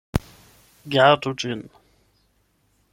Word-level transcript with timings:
Gardu 0.95 1.35
ĝin. 1.45 1.63